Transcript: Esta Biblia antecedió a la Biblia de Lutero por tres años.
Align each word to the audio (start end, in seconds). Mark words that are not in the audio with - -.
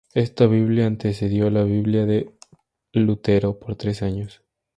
Esta 0.15 0.47
Biblia 0.47 0.87
antecedió 0.87 1.45
a 1.45 1.51
la 1.51 1.61
Biblia 1.63 2.07
de 2.07 2.33
Lutero 2.91 3.59
por 3.59 3.75
tres 3.75 4.01
años. 4.01 4.41